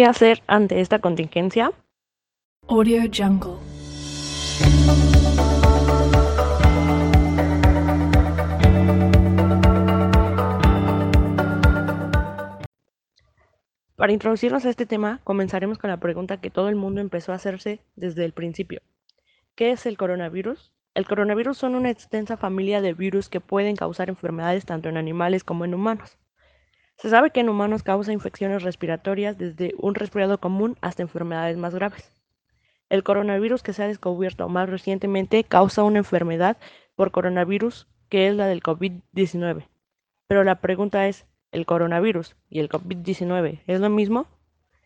[0.00, 1.72] ¿Qué hacer ante esta contingencia?
[2.68, 3.58] Audio Jungle.
[13.94, 17.34] Para introducirnos a este tema, comenzaremos con la pregunta que todo el mundo empezó a
[17.34, 18.80] hacerse desde el principio.
[19.54, 20.72] ¿Qué es el coronavirus?
[20.94, 25.44] El coronavirus son una extensa familia de virus que pueden causar enfermedades tanto en animales
[25.44, 26.16] como en humanos.
[27.00, 31.74] Se sabe que en humanos causa infecciones respiratorias desde un resfriado común hasta enfermedades más
[31.74, 32.12] graves.
[32.90, 36.58] El coronavirus que se ha descubierto más recientemente causa una enfermedad
[36.96, 39.66] por coronavirus que es la del COVID-19.
[40.26, 44.26] Pero la pregunta es, el coronavirus y el COVID-19 es lo mismo?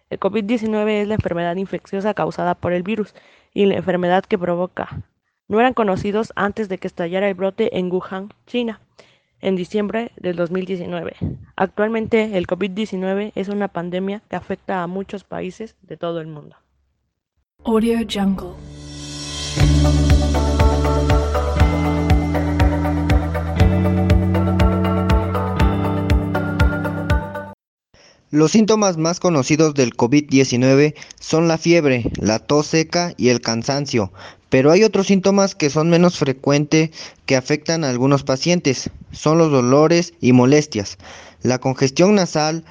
[0.08, 3.12] El COVID-19 es la enfermedad infecciosa causada por el virus
[3.52, 5.02] y la enfermedad que provoca.
[5.48, 8.80] No eran conocidos antes de que estallara el brote en Wuhan, China,
[9.40, 11.16] en diciembre del 2019.
[11.56, 16.56] Actualmente el COVID-19 es una pandemia que afecta a muchos países de todo el mundo.
[17.64, 18.54] Audio Jungle.
[28.34, 34.12] Los síntomas más conocidos del COVID-19 son la fiebre, la tos seca y el cansancio,
[34.54, 36.90] pero hay otros síntomas que son menos frecuentes
[37.26, 38.88] que afectan a algunos pacientes.
[39.10, 40.96] Son los dolores y molestias,
[41.42, 42.64] la congestión nasal,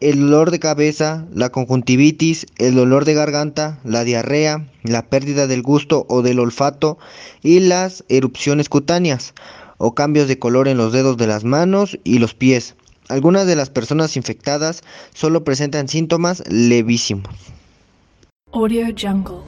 [0.00, 5.60] el dolor de cabeza, la conjuntivitis, el dolor de garganta, la diarrea, la pérdida del
[5.60, 6.96] gusto o del olfato
[7.42, 9.34] y las erupciones cutáneas
[9.76, 12.76] o cambios de color en los dedos de las manos y los pies.
[13.10, 14.80] Algunas de las personas infectadas
[15.12, 17.28] solo presentan síntomas levísimos.
[18.54, 19.42] Audio Jungle.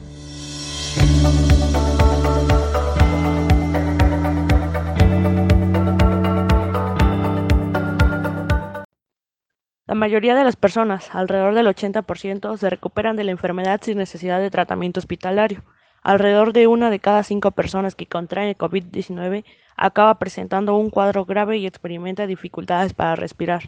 [9.88, 14.38] La mayoría de las personas, alrededor del 80%, se recuperan de la enfermedad sin necesidad
[14.38, 15.64] de tratamiento hospitalario.
[16.02, 21.24] Alrededor de una de cada cinco personas que contraen el COVID-19 acaba presentando un cuadro
[21.24, 23.62] grave y experimenta dificultades para respirar.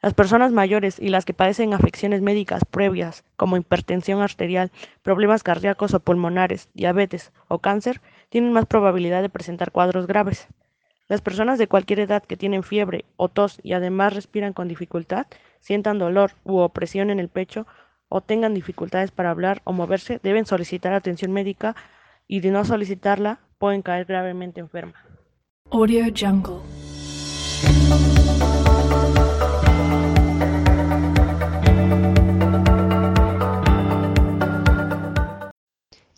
[0.00, 4.72] Las personas mayores y las que padecen afecciones médicas previas, como hipertensión arterial,
[5.02, 8.00] problemas cardíacos o pulmonares, diabetes o cáncer,
[8.30, 10.48] tienen más probabilidad de presentar cuadros graves.
[11.06, 15.26] Las personas de cualquier edad que tienen fiebre o tos y además respiran con dificultad,
[15.60, 17.66] sientan dolor u opresión en el pecho
[18.08, 21.76] o tengan dificultades para hablar o moverse, deben solicitar atención médica
[22.26, 25.02] y de no solicitarla pueden caer gravemente enfermas.
[25.70, 26.60] Audio Jungle.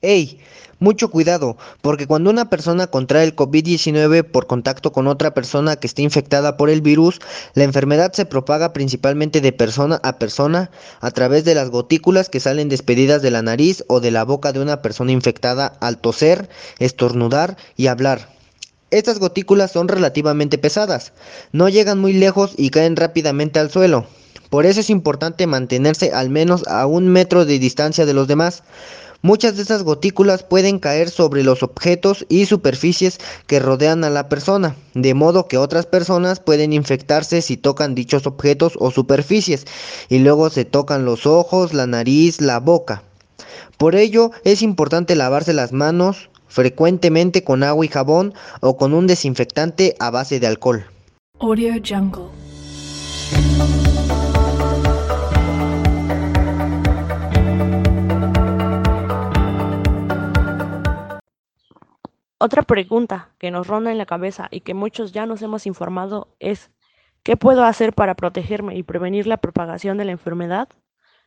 [0.00, 0.40] ¡Ey!
[0.78, 5.86] Mucho cuidado, porque cuando una persona contrae el COVID-19 por contacto con otra persona que
[5.86, 7.18] esté infectada por el virus,
[7.54, 10.70] la enfermedad se propaga principalmente de persona a persona
[11.00, 14.52] a través de las gotículas que salen despedidas de la nariz o de la boca
[14.52, 18.28] de una persona infectada al toser, estornudar y hablar.
[18.90, 21.14] Estas gotículas son relativamente pesadas,
[21.52, 24.06] no llegan muy lejos y caen rápidamente al suelo.
[24.50, 28.62] Por eso es importante mantenerse al menos a un metro de distancia de los demás.
[29.22, 34.28] Muchas de estas gotículas pueden caer sobre los objetos y superficies que rodean a la
[34.28, 39.66] persona, de modo que otras personas pueden infectarse si tocan dichos objetos o superficies,
[40.08, 43.02] y luego se tocan los ojos, la nariz, la boca.
[43.78, 49.06] Por ello es importante lavarse las manos frecuentemente con agua y jabón o con un
[49.06, 50.86] desinfectante a base de alcohol.
[51.38, 52.30] Audio Jungle.
[62.46, 66.28] Otra pregunta que nos ronda en la cabeza y que muchos ya nos hemos informado
[66.38, 66.70] es
[67.24, 70.68] ¿qué puedo hacer para protegerme y prevenir la propagación de la enfermedad?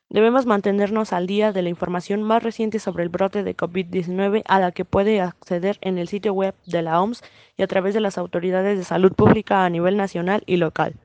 [0.07, 4.59] Debemos mantenernos al día de la información más reciente sobre el brote de COVID-19 a
[4.61, 7.21] la que puede acceder en el sitio web de la OMS
[7.57, 10.95] y a través de las autoridades de salud pública a nivel nacional y local.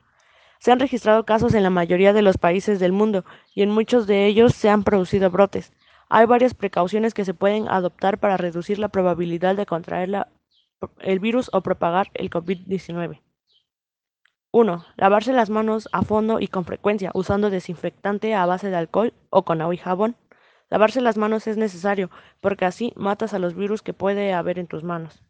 [0.60, 4.06] Se han registrado casos en la mayoría de los países del mundo y en muchos
[4.06, 5.72] de ellos se han producido brotes.
[6.08, 10.26] Hay varias precauciones que se pueden adoptar para reducir la probabilidad de contraer
[11.00, 13.20] el virus o propagar el COVID-19.
[14.50, 14.84] 1.
[14.96, 19.44] Lavarse las manos a fondo y con frecuencia, usando desinfectante a base de alcohol o
[19.44, 20.16] con agua y jabón.
[20.70, 22.10] Lavarse las manos es necesario
[22.40, 25.24] porque así matas a los virus que puede haber en tus manos.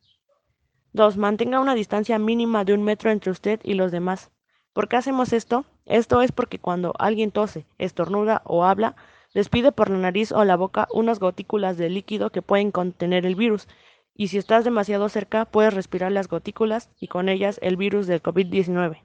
[0.93, 1.17] 2.
[1.17, 4.31] Mantenga una distancia mínima de un metro entre usted y los demás.
[4.75, 5.65] ¿Por qué hacemos esto?
[5.87, 8.95] Esto es porque cuando alguien tose, estornuda o habla,
[9.35, 13.35] Despide por la nariz o la boca unas gotículas de líquido que pueden contener el
[13.35, 13.69] virus,
[14.15, 18.23] y si estás demasiado cerca puedes respirar las gotículas y con ellas el virus del
[18.23, 19.03] COVID-19.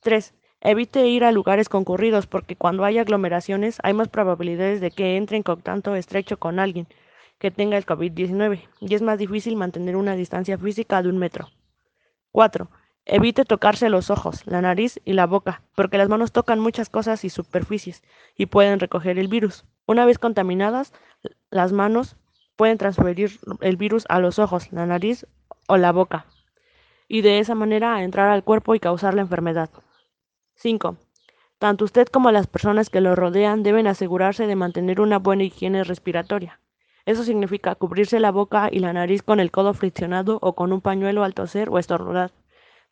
[0.00, 0.34] 3.
[0.60, 5.38] Evite ir a lugares concurridos porque cuando hay aglomeraciones hay más probabilidades de que entre
[5.38, 6.86] en contacto estrecho con alguien
[7.38, 11.48] que tenga el COVID-19 y es más difícil mantener una distancia física de un metro.
[12.32, 12.68] 4.
[13.08, 17.24] Evite tocarse los ojos, la nariz y la boca, porque las manos tocan muchas cosas
[17.24, 18.02] y superficies
[18.36, 19.64] y pueden recoger el virus.
[19.86, 20.92] Una vez contaminadas,
[21.50, 22.16] las manos
[22.56, 25.24] pueden transferir el virus a los ojos, la nariz
[25.68, 26.26] o la boca,
[27.06, 29.70] y de esa manera entrar al cuerpo y causar la enfermedad.
[30.56, 30.96] 5.
[31.60, 35.84] Tanto usted como las personas que lo rodean deben asegurarse de mantener una buena higiene
[35.84, 36.58] respiratoria.
[37.04, 40.80] Eso significa cubrirse la boca y la nariz con el codo friccionado o con un
[40.80, 42.32] pañuelo al toser o estornudar.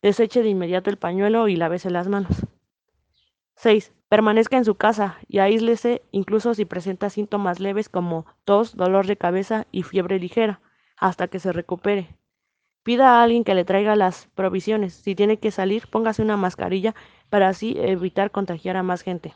[0.05, 2.45] Deseche de inmediato el pañuelo y lávese las manos.
[3.55, 3.91] 6.
[4.07, 9.17] Permanezca en su casa y aíslese incluso si presenta síntomas leves como tos, dolor de
[9.17, 10.61] cabeza y fiebre ligera,
[10.95, 12.15] hasta que se recupere.
[12.83, 14.93] Pida a alguien que le traiga las provisiones.
[14.93, 16.93] Si tiene que salir, póngase una mascarilla
[17.31, 19.33] para así evitar contagiar a más gente.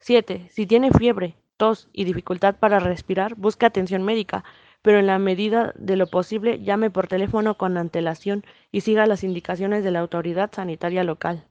[0.00, 0.48] 7.
[0.50, 4.42] Si tiene fiebre, tos y dificultad para respirar, busque atención médica,
[4.86, 9.24] pero en la medida de lo posible llame por teléfono con antelación y siga las
[9.24, 11.44] indicaciones de la autoridad sanitaria local.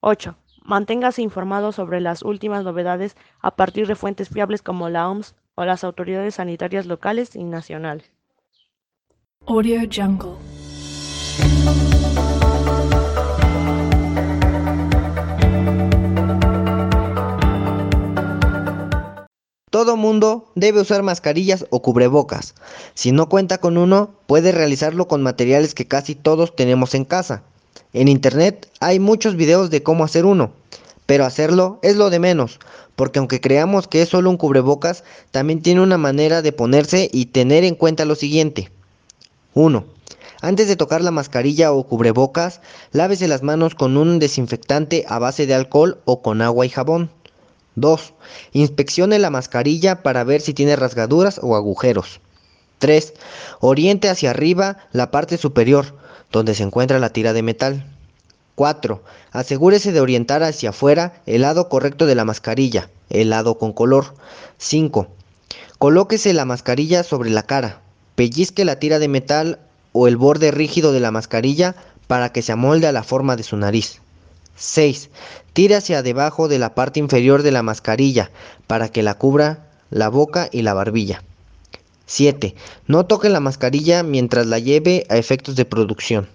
[0.00, 0.36] 8.
[0.62, 5.64] Manténgase informado sobre las últimas novedades a partir de fuentes fiables como la OMS o
[5.64, 8.12] las autoridades sanitarias locales y nacionales.
[9.46, 10.59] Audio Jungle.
[19.80, 22.54] Todo mundo debe usar mascarillas o cubrebocas.
[22.92, 27.44] Si no cuenta con uno, puede realizarlo con materiales que casi todos tenemos en casa.
[27.94, 30.52] En internet hay muchos videos de cómo hacer uno,
[31.06, 32.58] pero hacerlo es lo de menos,
[32.94, 37.24] porque aunque creamos que es solo un cubrebocas, también tiene una manera de ponerse y
[37.24, 38.70] tener en cuenta lo siguiente.
[39.54, 39.86] 1.
[40.42, 42.60] Antes de tocar la mascarilla o cubrebocas,
[42.92, 47.10] lávese las manos con un desinfectante a base de alcohol o con agua y jabón.
[47.76, 48.14] 2.
[48.52, 52.20] Inspeccione la mascarilla para ver si tiene rasgaduras o agujeros.
[52.78, 53.14] 3.
[53.60, 55.94] Oriente hacia arriba la parte superior,
[56.32, 57.86] donde se encuentra la tira de metal.
[58.54, 59.02] 4.
[59.32, 64.14] Asegúrese de orientar hacia afuera el lado correcto de la mascarilla, el lado con color.
[64.58, 65.08] 5.
[65.78, 67.80] Colóquese la mascarilla sobre la cara.
[68.16, 69.60] Pellizque la tira de metal
[69.92, 71.74] o el borde rígido de la mascarilla
[72.06, 74.00] para que se amolde a la forma de su nariz.
[74.56, 75.10] 6.
[75.52, 78.30] Tire hacia debajo de la parte inferior de la mascarilla
[78.66, 81.22] para que la cubra la boca y la barbilla.
[82.06, 82.54] 7.
[82.86, 86.28] No toque la mascarilla mientras la lleve a efectos de producción.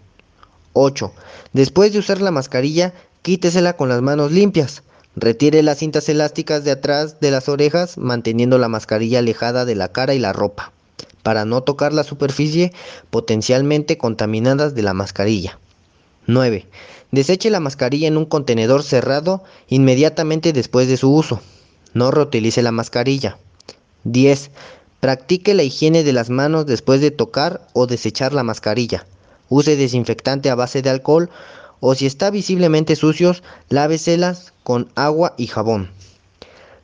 [0.74, 1.14] 8.
[1.54, 4.84] Después de usar la mascarilla, quítesela con las manos limpias.
[5.16, 9.90] Retire las cintas elásticas de atrás de las orejas manteniendo la mascarilla alejada de la
[9.90, 10.74] cara y la ropa
[11.26, 12.72] para no tocar la superficie
[13.10, 15.58] potencialmente contaminadas de la mascarilla.
[16.28, 16.66] 9.
[17.12, 21.42] Deseche la mascarilla en un contenedor cerrado inmediatamente después de su uso.
[21.94, 23.38] No reutilice la mascarilla.
[24.04, 24.52] 10.
[25.00, 29.06] Practique la higiene de las manos después de tocar o desechar la mascarilla.
[29.50, 31.30] Use desinfectante a base de alcohol
[31.80, 35.92] o si está visiblemente sucios, láveselas con agua y jabón.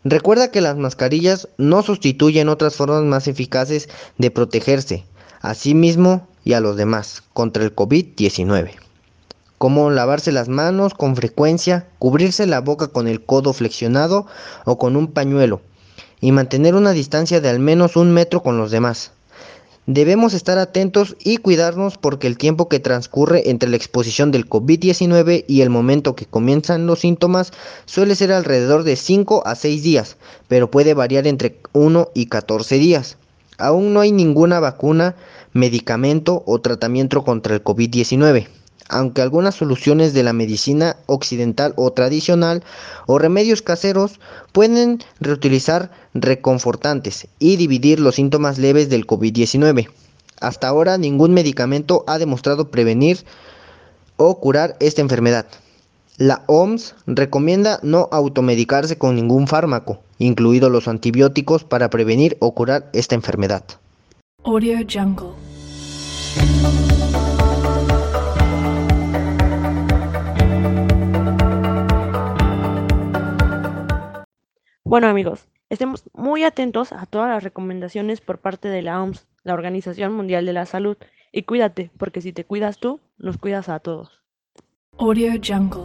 [0.04, 5.06] Recuerda que las mascarillas no sustituyen otras formas más eficaces de protegerse
[5.42, 8.74] a sí mismo y a los demás contra el COVID-19,
[9.62, 14.26] como lavarse las manos con frecuencia, cubrirse la boca con el codo flexionado
[14.66, 15.62] o con un pañuelo
[16.20, 19.12] y mantener una distancia de al menos un metro con los demás.
[19.86, 25.46] Debemos estar atentos y cuidarnos porque el tiempo que transcurre entre la exposición del COVID-19
[25.48, 27.54] y el momento que comienzan los síntomas
[27.86, 32.80] suele ser alrededor de 5 a 6 días, pero puede variar entre 1 y 14
[32.80, 33.18] días.
[33.60, 35.16] Aún no hay ninguna vacuna,
[35.54, 38.48] medicamento o tratamiento contra el COVID-19
[38.90, 42.64] aunque algunas soluciones de la medicina occidental o tradicional
[43.08, 44.20] o remedios caseros
[44.52, 49.90] pueden reutilizar reconfortantes y dividir los síntomas leves del COVID-19.
[50.40, 53.26] Hasta ahora ningún medicamento ha demostrado prevenir
[54.18, 55.46] o curar esta enfermedad.
[56.18, 62.90] La OMS recomienda no automedicarse con ningún fármaco, incluidos los antibióticos, para prevenir o curar
[62.94, 63.64] esta enfermedad.
[64.44, 65.51] Audio Jungle.
[74.92, 79.54] Bueno amigos, estemos muy atentos a todas las recomendaciones por parte de la OMS, la
[79.54, 80.98] Organización Mundial de la Salud,
[81.32, 84.22] y cuídate, porque si te cuidas tú, nos cuidas a todos.
[84.98, 85.84] Audio Jungle.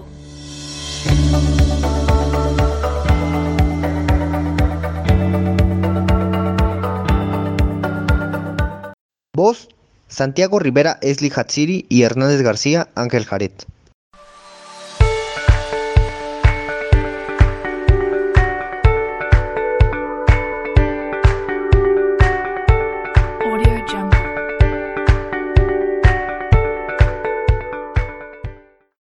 [9.36, 9.68] Voz,
[10.08, 13.66] Santiago Rivera, Esli Hatsiri y Hernández García, Ángel Jaret.